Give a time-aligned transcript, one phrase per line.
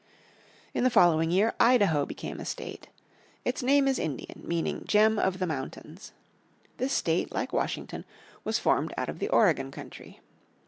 [0.73, 2.87] In the following year Idaho became a state.
[3.45, 6.11] Its name is Indian, meaning "gem of the mountains."
[6.77, 8.05] This state, like Washington,
[8.43, 10.19] was formed out of the Oregon country.